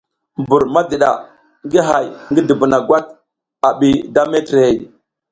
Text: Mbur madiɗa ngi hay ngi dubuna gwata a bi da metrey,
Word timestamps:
Mbur 0.41 0.63
madiɗa 0.73 1.11
ngi 1.65 1.79
hay 1.87 2.05
ngi 2.29 2.41
dubuna 2.47 2.77
gwata 2.87 3.13
a 3.67 3.69
bi 3.79 3.89
da 4.13 4.21
metrey, 4.31 4.75